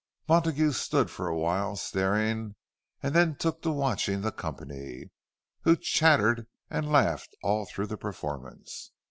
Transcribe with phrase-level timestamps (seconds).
[0.27, 2.55] Montague stood for a while staring;
[3.03, 5.11] and then took to watching the company,
[5.61, 8.93] who chattered and laughed all through the performance.